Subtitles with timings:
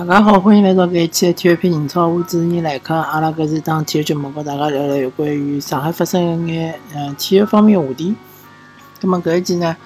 [0.00, 2.94] 大家好，欢迎来到搿一期的体育篇英超，我主持人来客。
[2.94, 8.16] 阿拉搿是档体育节目，和大家聊聊有关于上海发生一眼呃体育方面的话题。
[8.98, 9.76] 葛末搿一期呢，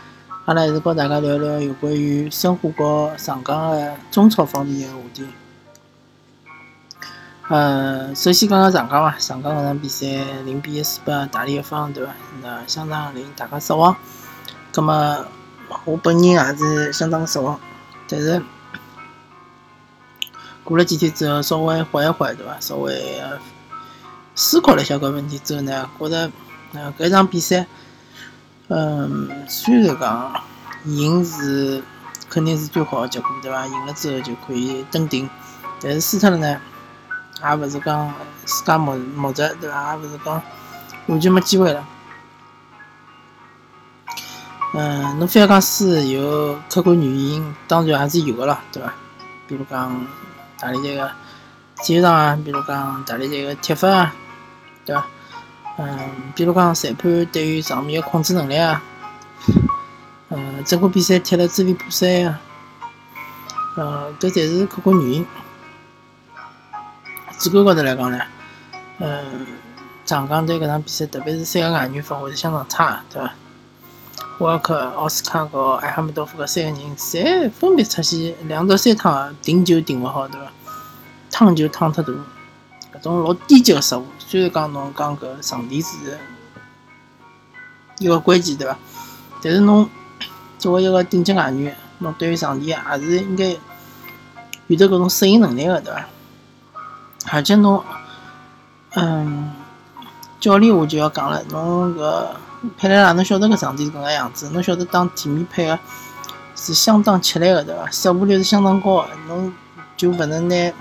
[0.45, 5.27] 阿拉还是和大家聊聊有关于申花和上港的中超方面的话题。
[7.49, 10.07] 呃，首先讲讲上港伐，上港搿场比赛
[10.45, 12.13] 零比一输拨大连一方，对伐？
[12.41, 13.97] 那相当令大家失望。
[14.73, 15.25] 葛末
[15.85, 17.59] 我本人也是相当失望，
[18.09, 18.41] 但是。
[20.65, 22.59] 过了几天之后，稍微缓一缓，对伐？
[22.59, 23.23] 稍微
[24.35, 26.31] 思考了一下搿问题之后呢，觉着
[26.73, 27.67] 呃搿场比赛，
[28.69, 30.43] 嗯，虽然讲
[30.87, 31.83] 赢是
[32.31, 33.67] 肯定是最好的结果，对伐？
[33.67, 35.29] 赢了之后就可以登顶，
[35.83, 36.59] 但是输脱了呢，
[37.43, 38.15] 也勿是讲
[38.47, 39.95] 自家莫莫着，对伐？
[39.95, 40.43] 也勿是讲
[41.09, 41.87] 完全没机会了。
[44.73, 48.95] 嗯，侬非要讲输有客观原因，当然还是有个咯，对伐？
[49.47, 50.07] 比如讲。
[50.65, 51.11] 大连这个
[51.83, 54.15] 体育场啊，比如讲大连这个踢法啊，
[54.87, 55.07] 对伐？
[55.77, 58.83] 嗯，比如讲裁判对于场面的控制能力啊，
[60.31, 62.41] 嗯，整个比赛踢了支离破碎啊，
[63.77, 65.27] 呃，搿侪是客观原因。
[67.39, 68.19] 主观高头来讲呢，
[69.01, 69.47] 嗯，
[70.07, 73.31] 长江队搿场比赛，特别是三个外援发挥是相当差，对伐？
[74.39, 80.53] 沃克、奥斯卡和埃哈梅多夫搿三个人，侪分别出现两到三趟停球停勿好，对伐？
[81.31, 82.09] 趟球趟太大，
[82.95, 84.05] 搿种老低级个失误。
[84.19, 85.97] 虽然讲侬讲搿场地是
[87.99, 88.77] 一个关键，对伐？
[89.41, 89.89] 但是侬
[90.59, 93.57] 作为一个顶级外援，侬对于场地也是应该
[94.67, 96.07] 有得搿种适应能力个，对伐？
[97.31, 97.85] 而且侬，
[98.95, 99.53] 嗯，
[100.41, 102.27] 教练我就要讲了，侬搿。
[102.77, 105.79] 佩莱拉，侬晓得搿场地是搿能样子，侬晓得打地面配个
[106.57, 107.91] 是相当吃力个，对伐？
[107.91, 109.53] 失误率是相当高个，侬
[109.97, 110.73] 就勿能拿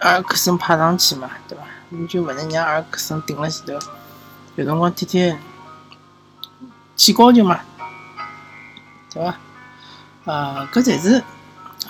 [0.00, 1.64] 阿尔克森派上去嘛，对伐？
[1.90, 3.86] 侬就勿能让阿尔克森顶辣前头，
[4.56, 5.40] 有辰光天天
[6.94, 7.60] 起高球嘛，
[9.12, 10.32] 对伐？
[10.32, 11.22] 啊，搿才是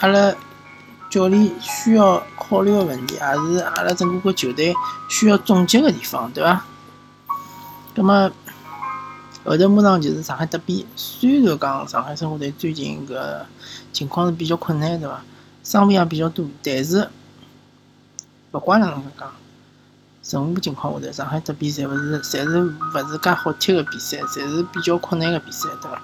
[0.01, 0.33] 阿拉
[1.11, 4.75] 教练需要考虑个问题，也是阿拉整个个球队
[5.09, 6.65] 需要总结个地方，对伐？
[7.99, 8.31] 那么
[9.45, 13.45] 后头马上就是上海德比，虽然讲上海申花队最近个
[13.93, 15.21] 情况是比较困难，对伐？
[15.65, 17.11] 伤病也比较多，但是
[18.53, 19.33] 勿管哪能讲，
[20.31, 26.01] 任何情况下头，上海德比侪勿是，侪是勿是介好踢个比赛，侪是比较困难个比赛，对伐？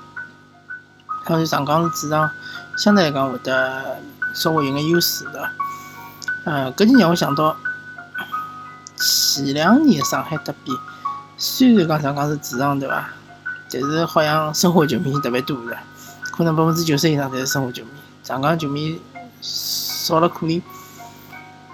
[1.25, 2.29] 当然上港是主场，
[2.77, 4.01] 相对来讲会得
[4.35, 5.53] 稍微有眼优势，对伐？
[6.47, 7.57] 呃，搿就让我想到
[8.97, 10.77] 前两年上海德比。
[11.37, 13.09] 虽然讲上港是主场对伐，
[13.71, 15.77] 但是好像生活球迷特别多的，
[16.23, 17.91] 可能百分之九十以上侪是生活球迷，
[18.23, 19.01] 上港球迷
[19.41, 20.63] 少了可怜。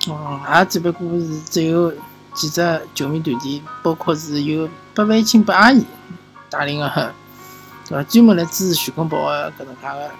[0.09, 1.93] 嗯，也只不过是只有
[2.32, 5.84] 几只球迷团体，包括是有八位亲八阿姨
[6.48, 7.12] 带领的，
[7.87, 8.03] 对伐？
[8.04, 10.10] 专门来支持徐根宝的搿能介的，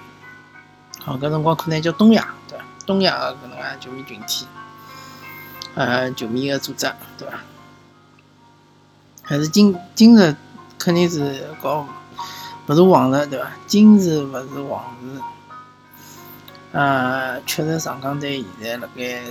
[1.03, 2.65] 好，搿辰光可能叫东亚，对伐？
[2.85, 4.47] 东亚的搿能介球迷群体，
[5.75, 7.39] 呃，球迷的组织，对伐？
[9.31, 10.35] 还是今今日
[10.77, 11.87] 肯定是搞
[12.67, 13.49] 不是往日对伐？
[13.65, 15.21] 今日勿是往日。
[16.73, 19.23] 呃，确实上港队现在辣盖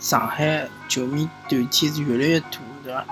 [0.00, 3.04] 上海球迷团体是越来越多，对伐？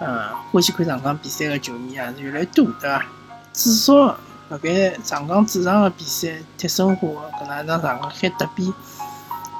[0.00, 3.06] 呃，欢喜看上港比赛的球迷也是越来越多，对伐？
[3.52, 4.18] 至少
[4.48, 7.06] 辣盖上港主场的比赛踢申花
[7.40, 8.74] 搿能一场上港海德比，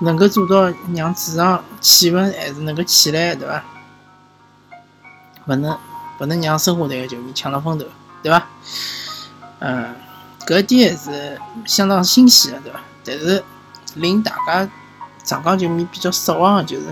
[0.00, 3.62] 能够做到让主场气氛还是能够起来，对伐？
[5.46, 5.78] 勿能
[6.18, 7.84] 勿能让申花队个球迷抢了风头，
[8.22, 8.46] 对伐？
[9.58, 9.94] 嗯，
[10.46, 12.80] 搿点还是相当欣喜个，对伐？
[13.04, 13.44] 但是
[13.94, 14.68] 令大家
[15.24, 16.86] 上港球迷比较失望个就是，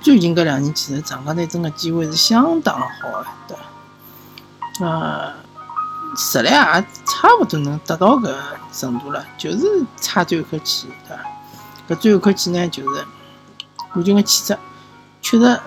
[0.00, 4.86] 最近搿两年其实上港队真个机会是相当好个，对伐？
[4.86, 5.32] 呃，
[6.16, 8.34] 实力也差勿多能达到搿
[8.72, 11.24] 程度了，就是差最后一口气，对伐？
[11.88, 13.04] 搿最后一口气呢，就是
[13.92, 14.58] 冠军个气质，
[15.20, 15.60] 确实。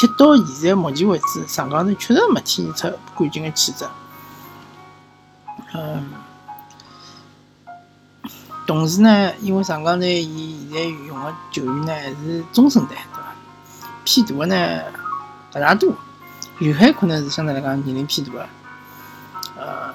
[0.00, 3.84] 踢到现在目前为止，上港队确实没体现出冠军的气质。
[5.74, 6.08] 嗯，
[8.66, 13.34] 同时呢，因为上港队伊现在用的球员呢还是中生代，对伐？
[14.02, 14.82] 偏大的呢
[15.52, 15.92] 不大多，
[16.60, 18.48] 刘海可能是相对来讲年龄偏大的。
[19.58, 19.94] 呃，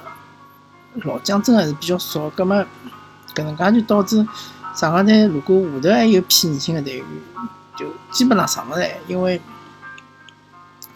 [1.03, 2.63] 老将真的是比较少，葛么
[3.33, 4.17] 搿能介就导致
[4.75, 7.07] 上港队如果下头还有偏年轻的队员，
[7.75, 9.41] 就基本上上勿来，因为。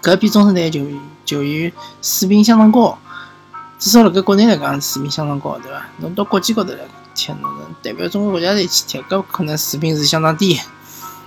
[0.01, 2.97] 搿批中生代球员球员水平相当高，
[3.77, 5.85] 至少辣盖国内来讲水平相当高，对伐？
[5.97, 6.79] 侬到国际高头来
[7.13, 10.59] 踢，侬能代表中国国家队去踢，搿可能水平是相当低，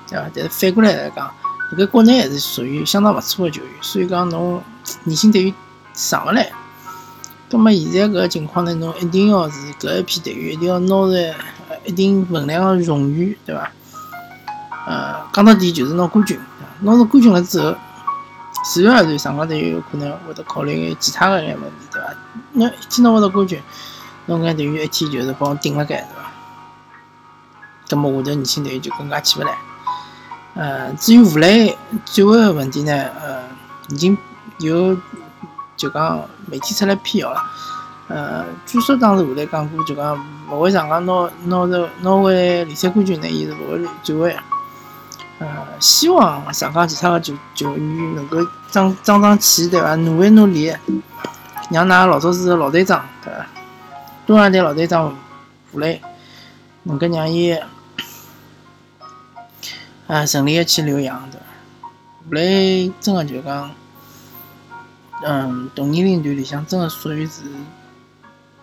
[0.08, 0.30] 对伐？
[0.34, 1.30] 但是反过来来讲，
[1.76, 4.62] 搿国内还是属于相当勿错的球员，所以讲侬
[5.04, 5.54] 年轻队员
[5.92, 6.50] 上勿来。
[7.50, 11.34] 葛末现在搿个情况呢，侬一定要是搿一批队员一定要拿着
[11.84, 13.70] 一定分量的荣誉，对伐？
[14.86, 16.40] 呃，讲到底就是拿冠军，
[16.80, 17.74] 拿着冠军了之后，
[18.62, 22.14] 自然而然上港队有可能会得考虑其他个一眼问题，对伐？
[22.53, 23.61] 侬一天拿勿到冠军，
[24.26, 26.31] 侬搿队员一天就是帮顶辣盖，对伐？
[27.88, 29.59] 葛末下头年轻队员就更加起勿来。
[30.55, 33.43] 呃，至于吴磊转会个问题呢，呃，
[33.88, 34.17] 已经
[34.59, 34.97] 有。
[35.75, 37.43] 就讲媒体出来辟谣了，
[38.06, 40.17] 呃，据说当时我来讲过，就讲
[40.49, 42.32] 勿会上港拿拿着拿回
[42.67, 44.37] 联赛冠军呢，伊是勿会转会。
[45.43, 48.39] 呃，希望上港其他的球球员能够
[48.71, 49.97] 争争争气，对伐？
[49.97, 50.73] 努一努力，
[51.71, 53.47] 让㑚老早子老队长，对伐？
[54.25, 55.17] 东亚队老队长
[55.73, 56.00] 吴磊，
[56.85, 57.59] 能够让伊
[60.06, 61.89] 啊顺利的去留洋，对伐？
[62.31, 63.71] 吴磊真的就讲。
[65.25, 67.43] 嗯，同年龄段里向真的属于是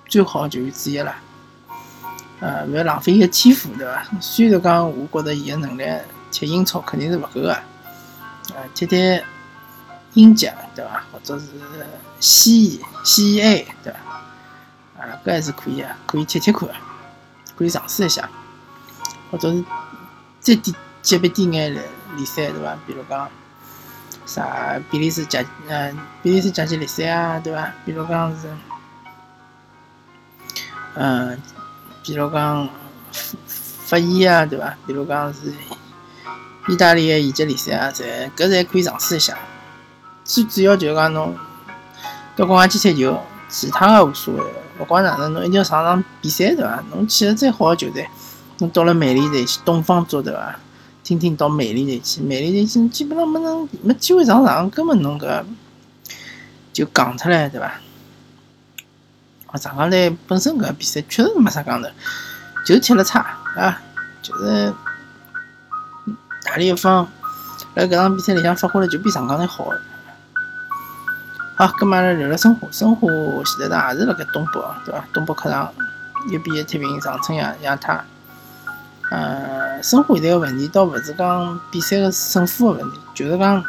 [0.08, 1.16] 最好的球员之一了。
[2.42, 4.06] 呃，勿要浪费伊个天赋，对伐？
[4.22, 5.84] 虽然讲我觉着伊个能力
[6.32, 7.64] 踢英超肯定是勿够个，啊，
[8.74, 9.22] 踢踢
[10.14, 11.04] 英甲，对伐？
[11.12, 11.46] 或者是
[12.20, 14.00] 西西 A，对伐？
[15.02, 16.70] 啊，搿还是可以啊，可以踢踢看，
[17.58, 18.30] 可以尝试一下，
[19.32, 19.64] 或者是
[20.40, 21.82] 再低级别低眼的
[22.16, 22.78] 联赛，对伐？
[22.86, 23.30] 比如讲。
[24.26, 27.74] 啥比利时甲嗯比利时甲级联赛啊，对伐？
[27.84, 28.48] 比如讲是，
[30.94, 31.42] 嗯，
[32.04, 33.38] 比如讲法
[33.88, 34.78] 法乙啊，对伐？
[34.86, 35.52] 比如讲是
[36.70, 39.36] 意大利的乙级联赛啊，侪搿侪可以尝试一下。
[40.24, 41.36] 最主要就是讲侬
[42.36, 43.20] 到国外去踢球，
[43.50, 44.44] 其他的无所谓，
[44.80, 46.84] 勿管哪能，侬一定要上场比赛，对伐？
[46.92, 48.08] 侬去了再好的球队，
[48.60, 50.56] 侬到了美丽队去，东方做对伐？
[51.04, 55.44] 听听到美丽队去，美丽队去基本上没能没机会上场，根本侬搿
[56.72, 57.66] 就讲出来对伐？
[59.48, 61.90] 啊，上港队本身搿比赛确实没啥讲头，
[62.64, 63.20] 就踢了差
[63.58, 63.82] 啊，
[64.22, 64.72] 就是
[66.50, 67.08] 大连一方
[67.76, 69.70] 辣搿场比赛里向发挥了就比上港队好。
[71.56, 73.08] 好，搿么阿拉聊聊申花，申花
[73.46, 75.06] 现在也是辣盖东北对伐？
[75.14, 75.72] 东北客场
[76.28, 78.04] 一比一踢平长春亚亚泰。
[79.12, 83.64] 呃，申花现在个问题倒勿是讲比赛个胜负个问题，就是讲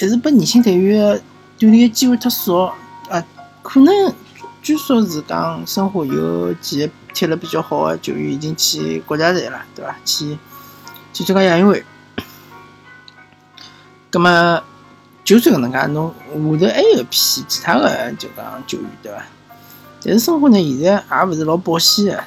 [0.00, 1.20] 还是拨年轻队员
[1.58, 2.74] 锻炼个机会太少。
[3.10, 3.22] 啊，
[3.62, 4.14] 可能
[4.62, 9.94] 据说是讲申花有几个踢了比较好个球员已经去国家队了，对伐？
[10.06, 10.38] 去
[11.14, 11.82] 就这个亚运会。
[14.10, 14.62] 葛么
[15.24, 16.12] 就算搿能介，侬
[16.60, 19.22] 下头还有一批其他个就讲球员，对伐？
[20.04, 22.22] 但是申花呢，现在也勿是老保险个。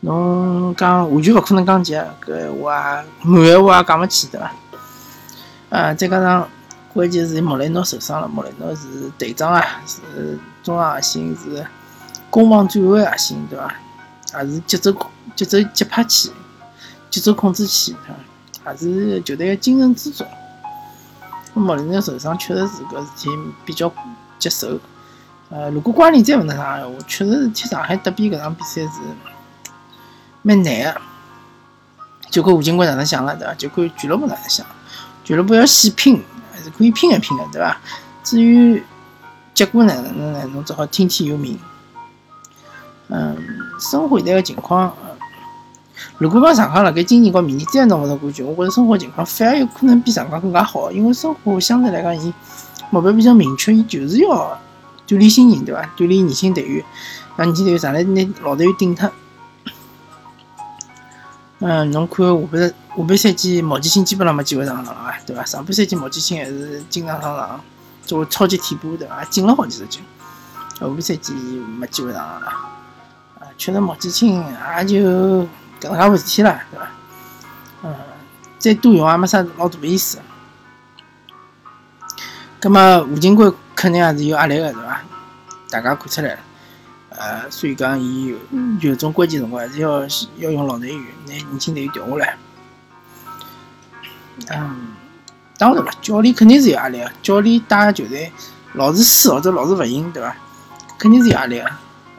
[0.00, 4.52] 侬讲完全勿可能降级，搿闲话满闲话也讲勿起，对伐？
[5.70, 6.48] 啊，再加上
[6.92, 11.66] 关键是莫雷诺受伤了，莫雷诺是队长啊，是中场核心，是
[12.30, 13.74] 攻防转换核心，对伐？
[14.42, 14.92] 也是节奏、
[15.36, 16.32] 节奏节拍器、
[17.14, 17.94] 节奏控制器，
[18.66, 20.24] 也是球队个精神支柱。
[21.52, 23.30] 莫雷诺受伤确实是搿事体
[23.64, 23.88] 比较
[24.36, 24.80] 棘手。
[25.48, 28.90] 呃，如果瓜林再勿能上闲话，确实是踢上海德比搿场比赛是。
[30.42, 31.00] 蛮难个，
[32.30, 33.54] 就看吴金贵哪能想了，对伐？
[33.54, 34.66] 就看俱乐部哪能想。
[35.22, 36.20] 俱乐部要细拼，
[36.52, 37.80] 还是可以拼一拼的，对伐？
[38.24, 38.82] 至于
[39.54, 40.44] 结果哪能呢？
[40.52, 41.56] 侬只好听天由命。
[43.06, 43.36] 嗯，
[43.78, 44.92] 生活现在个情况，
[46.18, 52.32] 如果讲上港辣盖今年和明年再拿勿到冠军，我觉着生活情况反而有可能比上港更加好，因为生活相对来讲，伊
[52.90, 54.60] 目标比较明确，伊就是要
[55.06, 55.82] 锻炼新人，对伐？
[55.96, 56.84] 锻炼年轻队员，
[57.36, 59.10] 让年轻队员上来拿老队员顶脱。
[61.60, 62.74] 嗯，侬看下半下
[63.08, 65.44] 半赛季毛基青基本上没机会上场了，对伐？
[65.44, 67.60] 上半赛季毛基青还是经常上场，
[68.04, 69.24] 作为超级替补，对伐？
[69.24, 70.00] 进了好几十球。
[70.78, 71.32] 下半赛季
[71.78, 72.46] 没机会上场了，
[73.38, 74.44] 啊，确实毛基青
[74.78, 75.46] 也就
[75.84, 76.86] 搿能介回事体啦，对伐？
[77.82, 77.94] 嗯，
[78.58, 80.18] 再多用也没啥老大意思。
[82.58, 85.00] 葛末吴警官肯定也是有压力个，对伐？
[85.70, 86.38] 大家看出来了。
[87.10, 88.34] 呃，所以讲，伊
[88.80, 90.00] 有种关键辰光还是要
[90.38, 92.36] 要用老队员，拿年轻队员调下来。
[94.48, 94.94] 嗯，
[95.58, 98.32] 当然了，教练肯定是有压力个，教练带球队
[98.72, 100.34] 老是输或者老是勿赢，对伐？
[100.98, 101.66] 肯定是有压力个。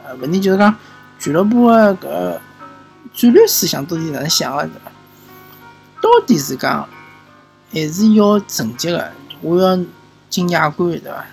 [0.04, 0.74] 呃，问题就是讲，
[1.18, 2.38] 俱乐部个搿
[3.16, 4.92] 战略思想到底哪能想个，对伐？
[6.02, 6.86] 到底是讲
[7.72, 9.78] 还是要成绩个，我要
[10.28, 11.24] 进亚冠，对伐？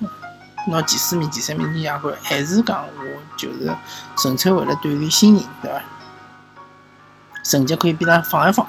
[0.70, 3.70] 拿前四名、前三名进亚冠，还是讲我就是
[4.16, 5.82] 纯粹为了锻炼新人，对伐？
[7.44, 8.66] 成绩可以比他放一放。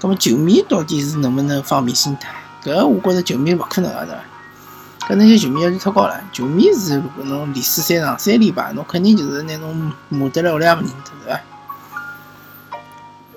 [0.00, 2.34] 那么球迷到底是能不能放平心态？
[2.62, 5.12] 搿我觉着球迷勿可能个，对伐？
[5.12, 6.18] 搿那些球迷要求太高了。
[6.32, 10.94] 球迷是如果侬连输三场、三连败，侬肯定就是拿侬骂得来屋里也勿认得，
[11.26, 11.40] 对伐？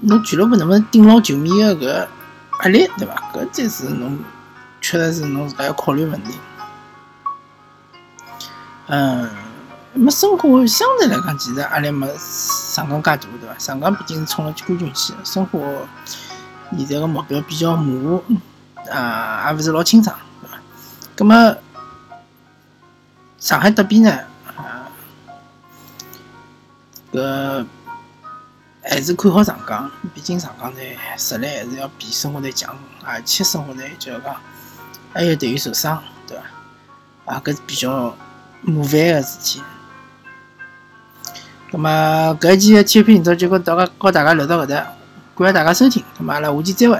[0.01, 2.08] 侬俱乐部能不能顶牢球迷个搿
[2.63, 3.16] 压力，对伐？
[3.34, 4.20] 搿才是侬
[4.82, 6.38] 确实是侬自家要考虑问题。
[8.88, 9.30] 嗯，
[9.94, 13.58] 么申花相对来讲其实压力没上港介大，对伐？
[13.58, 15.60] 上港毕竟是冲了冠军去，申花
[16.77, 18.36] 现在个目标比较模糊，
[18.92, 20.58] 啊，也勿是老清爽，对伐？
[21.16, 21.56] 葛么
[23.39, 24.12] 上海德比呢？
[24.56, 24.88] 啊，
[27.12, 27.66] 搿
[28.89, 34.36] 还是看好长江，毕竟长江队实力还是要比生活队强，而且生活队就是讲
[35.13, 36.38] 还有队员受伤，对
[37.25, 37.34] 伐？
[37.34, 38.15] 啊，搿是比较。
[38.63, 39.62] 麻烦个事体，
[41.72, 44.75] 咁么搿期的体育频道就跟大家告大家聊到搿搭，
[45.38, 47.00] 感谢大家收听，咁么阿拉下期再会。